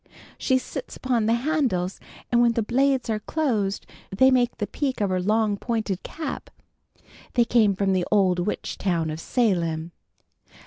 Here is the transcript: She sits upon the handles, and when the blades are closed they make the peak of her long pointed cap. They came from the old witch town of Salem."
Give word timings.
She 0.39 0.57
sits 0.57 0.95
upon 0.97 1.27
the 1.27 1.35
handles, 1.35 1.99
and 2.31 2.41
when 2.41 2.53
the 2.53 2.63
blades 2.63 3.07
are 3.07 3.19
closed 3.19 3.85
they 4.09 4.31
make 4.31 4.57
the 4.57 4.65
peak 4.65 4.99
of 4.99 5.11
her 5.11 5.21
long 5.21 5.57
pointed 5.57 6.01
cap. 6.01 6.49
They 7.35 7.45
came 7.45 7.75
from 7.75 7.93
the 7.93 8.07
old 8.11 8.39
witch 8.39 8.79
town 8.79 9.11
of 9.11 9.19
Salem." 9.19 9.91